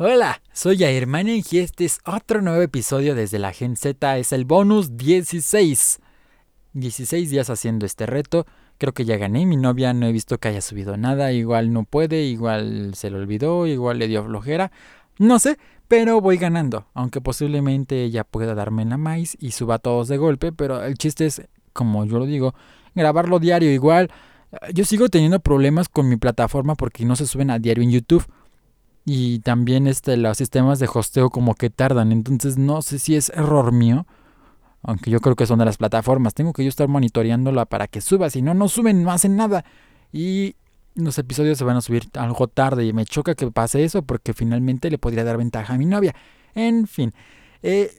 [0.00, 4.18] Hola, soy Airman y este es otro nuevo episodio desde la Gen Z.
[4.18, 5.98] Es el bonus 16.
[6.72, 8.46] 16 días haciendo este reto.
[8.78, 9.44] Creo que ya gané.
[9.44, 11.32] Mi novia no he visto que haya subido nada.
[11.32, 14.70] Igual no puede, igual se le olvidó, igual le dio flojera.
[15.18, 15.58] No sé,
[15.88, 16.86] pero voy ganando.
[16.94, 20.52] Aunque posiblemente ella pueda darme la maíz y suba todos de golpe.
[20.52, 21.42] Pero el chiste es,
[21.72, 22.54] como yo lo digo,
[22.94, 23.72] grabarlo diario.
[23.72, 24.12] Igual,
[24.72, 28.24] yo sigo teniendo problemas con mi plataforma porque no se suben a diario en YouTube
[29.04, 32.12] y también este, los sistemas de hosteo como que tardan.
[32.12, 34.06] Entonces no sé si es error mío.
[34.82, 36.34] Aunque yo creo que son de las plataformas.
[36.34, 38.30] Tengo que yo estar monitoreándola para que suba.
[38.30, 39.64] Si no, no suben, no hacen nada.
[40.12, 40.56] Y
[40.94, 42.84] los episodios se van a subir algo tarde.
[42.84, 46.14] Y me choca que pase eso porque finalmente le podría dar ventaja a mi novia.
[46.54, 47.12] En fin.
[47.62, 47.96] Eh,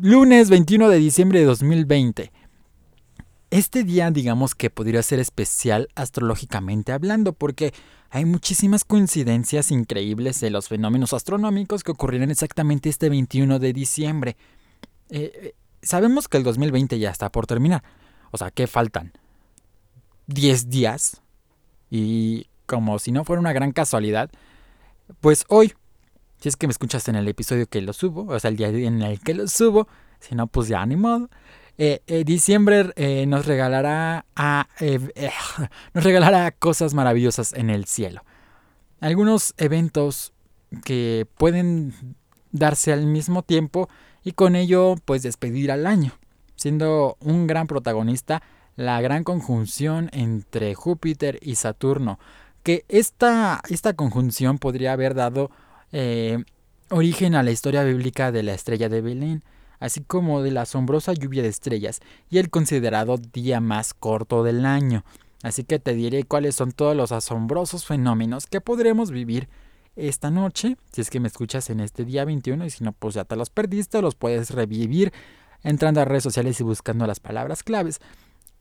[0.00, 2.32] lunes 21 de diciembre de 2020.
[3.54, 7.72] Este día digamos que podría ser especial astrológicamente hablando porque
[8.10, 14.36] hay muchísimas coincidencias increíbles de los fenómenos astronómicos que ocurrieron exactamente este 21 de diciembre.
[15.08, 17.84] Eh, eh, sabemos que el 2020 ya está por terminar.
[18.32, 19.12] O sea, ¿qué faltan?
[20.26, 21.22] 10 días.
[21.90, 24.32] Y como si no fuera una gran casualidad,
[25.20, 25.74] pues hoy,
[26.40, 28.70] si es que me escuchas en el episodio que lo subo, o sea, el día
[28.70, 29.86] en el que lo subo,
[30.18, 31.30] si no, pues ya ni modo.
[31.76, 34.26] Eh, eh, diciembre eh, nos regalará
[35.94, 38.24] nos regalará cosas maravillosas en el cielo.
[39.00, 40.32] Algunos eventos
[40.84, 42.16] que pueden
[42.52, 43.88] darse al mismo tiempo
[44.22, 46.12] y con ello pues despedir al año,
[46.54, 48.42] siendo un gran protagonista
[48.76, 52.18] la gran conjunción entre Júpiter y Saturno,
[52.62, 55.50] que esta, esta conjunción podría haber dado
[56.90, 59.44] origen a la historia bíblica de la estrella de Belén,
[59.84, 64.64] así como de la asombrosa lluvia de estrellas y el considerado día más corto del
[64.64, 65.04] año.
[65.42, 69.46] Así que te diré cuáles son todos los asombrosos fenómenos que podremos vivir
[69.94, 73.14] esta noche, si es que me escuchas en este día 21 y si no, pues
[73.14, 75.12] ya te los perdiste, los puedes revivir
[75.62, 78.00] entrando a redes sociales y buscando las palabras claves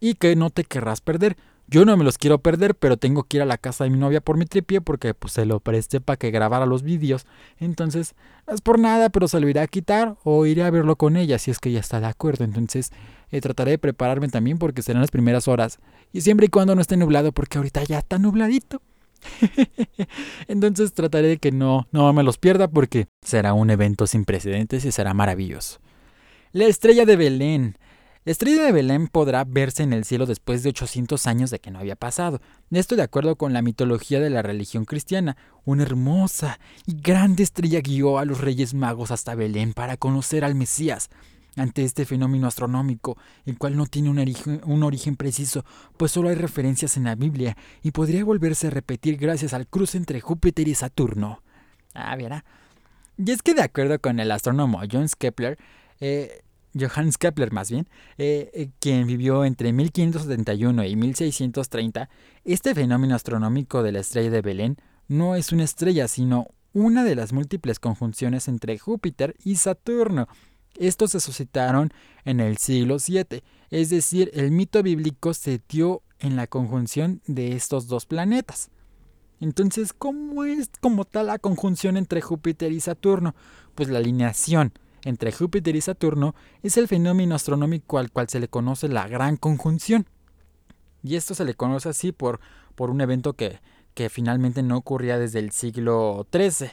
[0.02, 1.38] y que no te querrás perder.
[1.68, 3.98] Yo no me los quiero perder, pero tengo que ir a la casa de mi
[3.98, 7.26] novia por mi tripié porque pues se lo presté para que grabara los vídeos.
[7.58, 8.16] Entonces,
[8.48, 11.40] es por nada, pero se lo iré a quitar o iré a verlo con ella
[11.40, 12.44] si es que ella está de acuerdo.
[12.44, 12.92] Entonces,
[13.32, 15.80] eh, trataré de prepararme también porque serán las primeras horas.
[16.12, 18.82] Y siempre y cuando no esté nublado, porque ahorita ya está nubladito.
[20.48, 24.86] Entonces trataré de que no, no me los pierda porque será un evento sin precedentes
[24.86, 25.80] y será maravilloso.
[26.52, 27.78] La estrella de Belén.
[28.26, 31.72] La estrella de Belén podrá verse en el cielo después de 800 años de que
[31.72, 32.40] no había pasado.
[32.72, 35.36] Esto de acuerdo con la mitología de la religión cristiana.
[35.66, 40.56] Una hermosa y grande estrella guió a los reyes magos hasta Belén para conocer al
[40.56, 41.10] Mesías.
[41.58, 45.66] Ante este fenómeno astronómico, el cual no tiene un origen, preciso,
[45.98, 49.98] pues solo hay referencias en la Biblia y podría volverse a repetir gracias al cruce
[49.98, 51.44] entre Júpiter y Saturno.
[51.94, 52.46] Ah, verá.
[53.18, 55.60] Y es que de acuerdo con el astrónomo John Kepler,
[56.00, 56.42] eh,
[56.80, 62.10] Johannes Kepler más bien, eh, eh, quien vivió entre 1571 y 1630,
[62.44, 67.16] este fenómeno astronómico de la estrella de Belén no es una estrella, sino una de
[67.16, 70.28] las múltiples conjunciones entre Júpiter y Saturno.
[70.76, 71.94] Estos se suscitaron
[72.26, 77.56] en el siglo VII, es decir, el mito bíblico se dio en la conjunción de
[77.56, 78.72] estos dos planetas.
[79.40, 83.36] Entonces, ¿cómo es como tal la conjunción entre Júpiter y Saturno?
[83.76, 84.74] Pues la alineación
[85.06, 89.38] entre Júpiter y Saturno es el fenómeno astronómico al cual se le conoce la gran
[89.38, 90.08] conjunción.
[91.04, 92.40] Y esto se le conoce así por,
[92.76, 93.60] por un evento que,
[93.94, 96.70] que finalmente no ocurría desde el siglo XIII.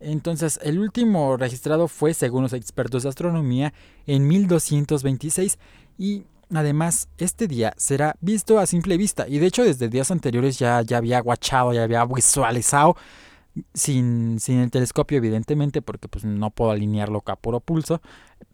[0.00, 3.72] Entonces, el último registrado fue, según los expertos de astronomía,
[4.06, 5.58] en 1226
[5.98, 10.58] y además este día será visto a simple vista y de hecho desde días anteriores
[10.58, 12.96] ya, ya había guachado, ya había visualizado
[13.74, 18.00] sin, sin el telescopio, evidentemente, porque pues no puedo alinearlo a pulso.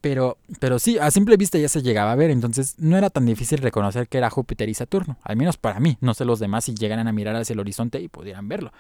[0.00, 3.26] Pero, pero sí, a simple vista ya se llegaba a ver, entonces no era tan
[3.26, 6.64] difícil reconocer que era Júpiter y Saturno, al menos para mí, no sé los demás
[6.64, 8.72] si llegaran a mirar hacia el horizonte y pudieran verlo.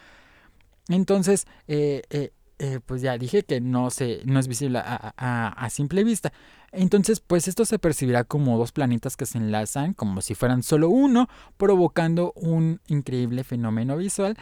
[0.88, 5.70] Entonces, eh, eh, eh, pues ya dije que no, se, no es visible a, a,
[5.70, 6.32] simple vista.
[6.72, 10.88] Entonces, pues esto se percibirá como dos planetas que se enlazan, como si fueran solo
[10.88, 14.36] uno, provocando un increíble fenómeno visual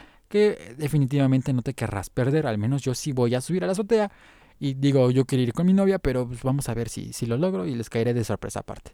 [0.77, 2.47] definitivamente no te querrás perder.
[2.47, 4.11] Al menos yo sí voy a subir a la azotea.
[4.59, 7.25] Y digo, yo quiero ir con mi novia, pero pues vamos a ver si, si
[7.25, 8.93] lo logro y les caeré de sorpresa aparte.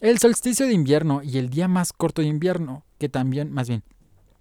[0.00, 3.82] El solsticio de invierno y el día más corto de invierno, que también, más bien,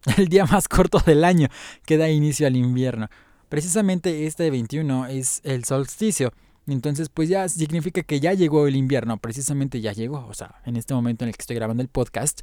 [0.18, 1.48] el día más corto del año
[1.86, 3.08] que da inicio al invierno.
[3.50, 6.34] Precisamente este 21 es el solsticio.
[6.66, 10.78] Entonces, pues ya significa que ya llegó el invierno, precisamente ya llegó, o sea, en
[10.78, 12.42] este momento en el que estoy grabando el podcast,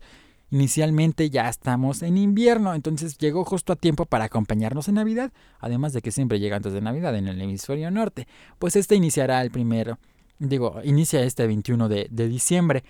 [0.52, 5.92] Inicialmente ya estamos en invierno, entonces llegó justo a tiempo para acompañarnos en Navidad, además
[5.92, 8.26] de que siempre llega antes de Navidad en el hemisferio norte.
[8.58, 10.00] Pues este iniciará el primero,
[10.40, 12.82] digo, inicia este 21 de, diciembre.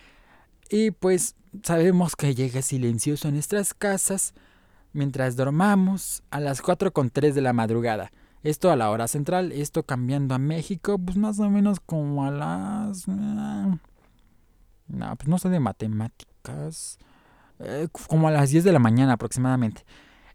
[0.71, 4.33] Y pues sabemos que llega silencioso a nuestras casas
[4.95, 8.11] mientras dormamos a las 4.3 de la madrugada.
[8.43, 12.31] Esto a la hora central, esto cambiando a México, pues más o menos como a
[12.31, 13.07] las...
[13.07, 13.79] Eh,
[14.89, 16.99] no, pues no sé de matemáticas.
[17.63, 19.85] Eh, como a las 10 de la mañana aproximadamente.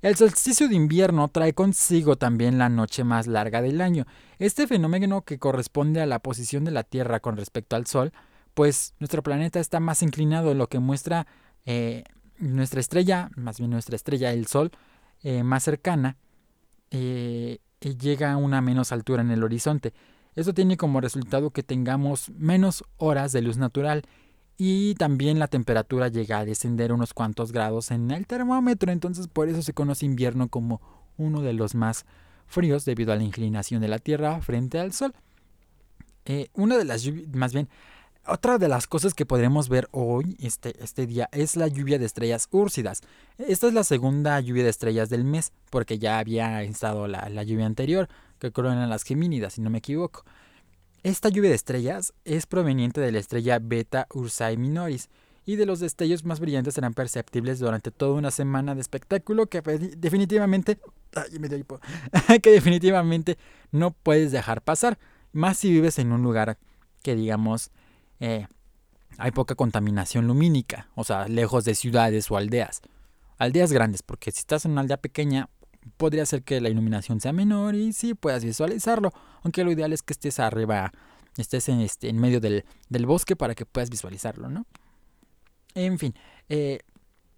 [0.02, 4.06] El solsticio de invierno trae consigo también la noche más larga del año.
[4.38, 8.14] Este fenómeno que corresponde a la posición de la Tierra con respecto al Sol,
[8.54, 11.26] pues nuestro planeta está más inclinado, lo que muestra
[11.66, 12.04] eh,
[12.38, 14.72] nuestra estrella, más bien nuestra estrella, el Sol,
[15.24, 16.18] eh, más cercana,
[16.92, 19.94] llega a una menos altura en el horizonte.
[20.36, 24.04] Esto tiene como resultado que tengamos menos horas de luz natural
[24.58, 29.50] y también la temperatura llega a descender unos cuantos grados en el termómetro, entonces por
[29.50, 30.82] eso se conoce invierno como
[31.18, 32.06] uno de los más
[32.48, 35.14] fríos debido a la inclinación de la Tierra frente al Sol.
[36.26, 37.70] Eh, una de las más bien,
[38.28, 42.06] otra de las cosas que podremos ver hoy, este, este día, es la lluvia de
[42.06, 43.02] estrellas úrsidas.
[43.38, 47.44] Esta es la segunda lluvia de estrellas del mes, porque ya había estado la, la
[47.44, 48.10] lluvia anterior,
[48.40, 50.24] que coronan las Gemínidas, si no me equivoco.
[51.06, 55.10] Esta lluvia de estrellas es proveniente de la estrella Beta Ursae Minoris
[55.46, 59.62] y de los destellos más brillantes serán perceptibles durante toda una semana de espectáculo que
[59.98, 60.80] definitivamente
[62.42, 63.38] que definitivamente
[63.72, 64.98] no puedes dejar pasar,
[65.32, 66.58] más si vives en un lugar
[67.04, 67.70] que digamos
[68.20, 68.48] eh,
[69.20, 72.82] hay poca contaminación lumínica, o sea, lejos de ciudades o aldeas.
[73.38, 75.50] Aldeas grandes, porque si estás en una aldea pequeña,
[75.98, 79.12] podría ser que la iluminación sea menor y sí puedas visualizarlo,
[79.44, 80.92] aunque lo ideal es que estés arriba,
[81.38, 82.64] estés en, este, en medio del,
[83.06, 84.66] bosque para que puedas visualizarlo, ¿no?
[85.74, 86.16] En fin,
[86.50, 86.80] eh,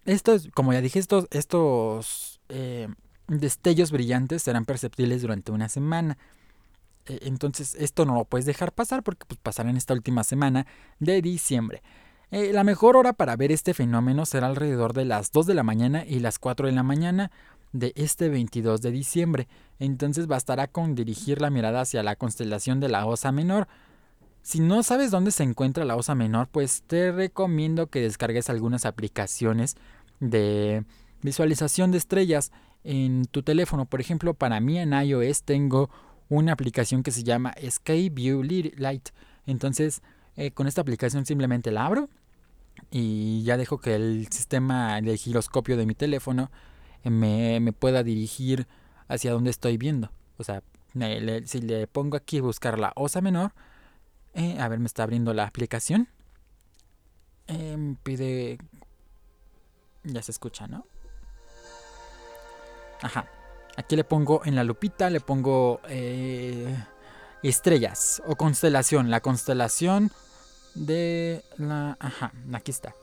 [0.04, 2.88] estos, como ya dije, estos, estos eh,
[3.26, 6.18] destellos brillantes serán perceptibles durante una semana.
[7.06, 10.66] E, entonces esto no lo puedes dejar pasar porque pues, pasará en esta última semana
[10.98, 11.82] de diciembre.
[12.30, 15.62] Eh, la mejor hora para ver este fenómeno será alrededor de las 2 de la
[15.62, 17.30] mañana y las 4 de la mañana
[17.72, 19.48] de este 22 de diciembre,
[19.78, 23.68] entonces bastará con dirigir la mirada hacia la constelación de la Osa Menor.
[24.42, 28.86] Si no sabes dónde se encuentra la Osa Menor, pues te recomiendo que descargues algunas
[28.86, 29.76] aplicaciones
[30.20, 30.84] de
[31.22, 32.52] visualización de estrellas
[32.84, 33.84] en tu teléfono.
[33.84, 35.90] Por ejemplo, para mí en iOS tengo
[36.28, 39.10] una aplicación que se llama Sky View Light.
[39.46, 40.02] Entonces,
[40.36, 42.08] eh, con esta aplicación simplemente la abro
[42.90, 46.50] y ya dejo que el sistema de giroscopio de mi teléfono
[47.04, 48.66] me, pueda dirigir
[49.08, 50.10] hacia donde estoy viendo.
[50.36, 50.62] O sea,
[51.44, 53.52] si le pongo aquí buscar la osa menor,
[54.34, 56.08] eh, a ver, me está abriendo la aplicación.
[57.46, 58.58] Eh, pide...
[60.04, 60.86] Ya se escucha, ¿no?
[63.02, 63.26] Ajá.
[63.76, 66.76] Aquí le pongo en la lupita, le pongo eh,
[67.42, 69.10] estrellas o constelación.
[69.10, 70.10] La constelación
[70.74, 71.96] de la...
[72.00, 72.94] Ajá, aquí está.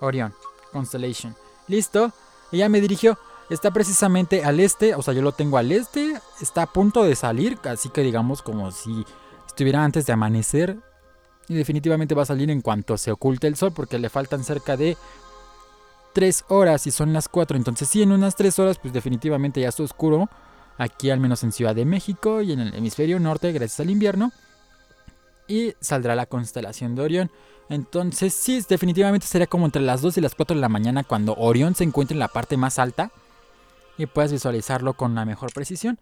[0.00, 0.34] Orión,
[0.72, 1.36] Constellation.
[1.66, 2.12] Listo.
[2.50, 3.18] Y ya me dirigió.
[3.50, 7.16] Está precisamente al este, o sea, yo lo tengo al este, está a punto de
[7.16, 9.06] salir, así que digamos como si
[9.46, 10.78] estuviera antes de amanecer.
[11.48, 14.76] Y definitivamente va a salir en cuanto se oculte el sol, porque le faltan cerca
[14.76, 14.98] de
[16.12, 17.56] 3 horas y son las 4.
[17.56, 20.28] Entonces sí, en unas 3 horas, pues definitivamente ya está oscuro.
[20.76, 24.30] Aquí al menos en Ciudad de México y en el hemisferio norte, gracias al invierno.
[25.46, 27.30] Y saldrá la constelación de Orión.
[27.70, 31.34] Entonces sí, definitivamente sería como entre las 2 y las 4 de la mañana cuando
[31.34, 33.10] Orión se encuentre en la parte más alta
[33.98, 35.98] y puedas visualizarlo con la mejor precisión.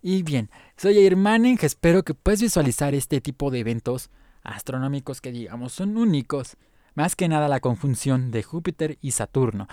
[0.00, 1.16] Y bien, soy Air
[1.60, 4.08] espero que puedas visualizar este tipo de eventos
[4.44, 6.56] astronómicos que digamos son únicos,
[6.94, 9.66] más que nada la conjunción de Júpiter y Saturno.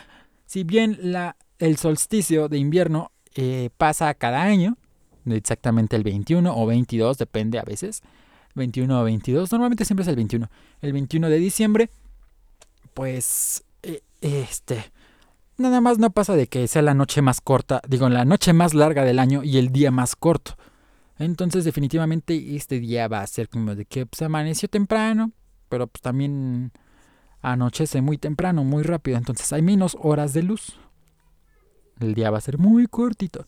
[0.48, 4.76] Si bien la, el solsticio de invierno eh, pasa cada año,
[5.26, 8.02] exactamente el 21 o 22, depende a veces,
[8.56, 10.50] 21 o 22, normalmente siempre es el 21,
[10.82, 11.90] el 21 de diciembre,
[12.94, 14.92] pues eh, este
[15.58, 18.74] Nada más no pasa de que sea la noche más corta, digo, la noche más
[18.74, 20.56] larga del año y el día más corto.
[21.20, 25.32] Entonces definitivamente este día va a ser como de que se pues, amaneció temprano,
[25.70, 26.72] pero pues también
[27.42, 30.78] anochece muy temprano, muy rápido, entonces hay menos horas de luz.
[32.00, 33.46] El día va a ser muy cortito.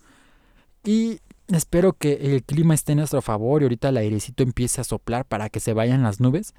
[0.83, 4.83] Y espero que el clima esté a nuestro favor y ahorita el airecito empiece a
[4.83, 6.53] soplar para que se vayan las nubes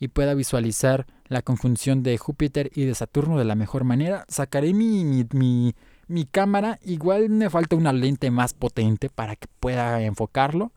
[0.00, 4.26] y pueda visualizar la conjunción de Júpiter y de Saturno de la mejor manera.
[4.28, 5.74] Sacaré mi, mi,
[6.08, 10.72] mi, cámara, igual me falta una lente más potente para que pueda enfocarlo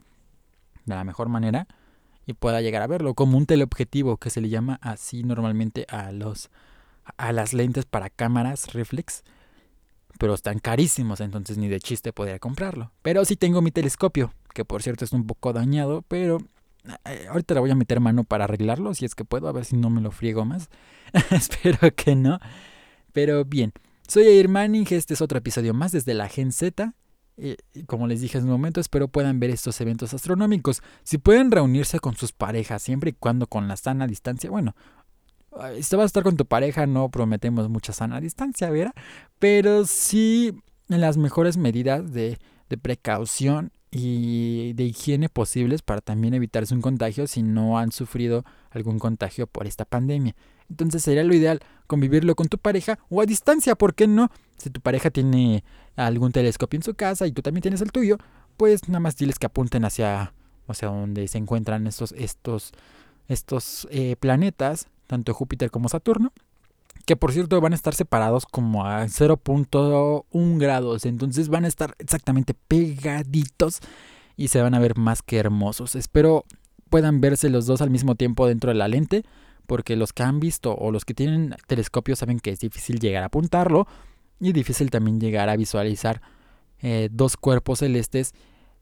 [0.86, 1.67] de la mejor manera
[2.27, 6.12] y pueda llegar a verlo como un teleobjetivo que se le llama así normalmente a
[6.12, 6.51] los
[7.17, 9.24] a las lentes para cámaras reflex,
[10.19, 12.91] pero están carísimos, entonces ni de chiste podría comprarlo.
[13.01, 16.38] Pero sí tengo mi telescopio, que por cierto es un poco dañado, pero
[17.29, 19.75] ahorita le voy a meter mano para arreglarlo, si es que puedo, a ver si
[19.75, 20.69] no me lo friego más.
[21.31, 22.39] Espero que no.
[23.11, 23.73] Pero bien,
[24.07, 26.93] soy Air Manning, este es otro episodio más desde la Gen Z.
[27.35, 30.83] Y como les dije hace un momento, espero puedan ver estos eventos astronómicos.
[31.03, 34.75] Si pueden reunirse con sus parejas, siempre y cuando con la sana distancia, bueno,
[35.81, 38.93] si vas a estar con tu pareja, no prometemos mucha sana distancia, ¿verdad?
[39.39, 40.53] Pero sí
[40.89, 42.37] en las mejores medidas de,
[42.69, 48.43] de precaución y de higiene posibles para también evitarse un contagio si no han sufrido
[48.71, 50.35] algún contagio por esta pandemia.
[50.67, 54.31] Entonces sería lo ideal convivirlo con tu pareja o a distancia, ¿por qué no?
[54.57, 55.63] Si tu pareja tiene
[55.95, 58.17] algún telescopio en su casa y tú también tienes el tuyo,
[58.57, 60.33] pues nada más diles que apunten hacia,
[60.81, 62.71] donde se encuentran estos, estos,
[63.27, 66.33] estos eh, planetas, tanto Júpiter como Saturno,
[67.05, 71.95] que por cierto van a estar separados como a 0.1 grados, entonces van a estar
[72.00, 73.79] exactamente pegaditos
[74.36, 75.95] y se van a ver más que hermosos.
[75.95, 76.45] Espero
[76.89, 79.24] puedan verse los dos al mismo tiempo dentro de la lente,
[79.65, 83.24] porque los que han visto o los que tienen telescopio saben que es difícil llegar
[83.24, 83.88] a apuntarlo
[84.39, 86.22] y difícil también llegar a visualizar
[86.81, 88.33] eh, dos cuerpos celestes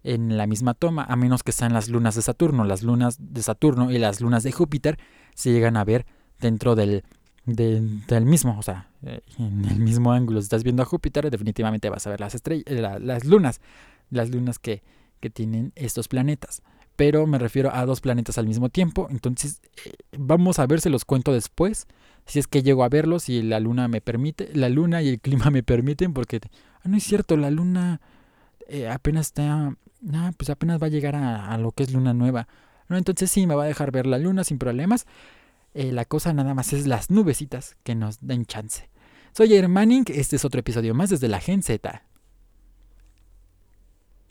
[0.03, 2.63] en la misma toma, a menos que sean las lunas de Saturno.
[2.63, 4.97] Las lunas de Saturno y las lunas de Júpiter
[5.35, 6.05] se llegan a ver
[6.39, 7.03] dentro del
[7.45, 10.41] del mismo, o sea, eh, en el mismo ángulo.
[10.41, 13.61] Si estás viendo a Júpiter, definitivamente vas a ver las estrellas, eh, las lunas,
[14.09, 14.83] las lunas que,
[15.19, 16.61] que, tienen estos planetas.
[16.95, 19.07] Pero me refiero a dos planetas al mismo tiempo.
[19.09, 21.87] Entonces, eh, vamos a ver, se los cuento después.
[22.27, 25.19] Si es que llego a verlos, si la luna me permite, la luna y el
[25.19, 26.39] clima me permiten, porque
[26.83, 28.01] ah, no es cierto, la luna
[28.89, 29.75] apenas está,
[30.13, 32.47] ah, pues apenas va a llegar a, a lo que es luna nueva.
[32.87, 35.07] No, entonces sí, me va a dejar ver la luna sin problemas.
[35.73, 38.89] Eh, la cosa nada más es las nubecitas que nos den chance.
[39.35, 42.03] Soy Manning, este es otro episodio más desde la Gen Z.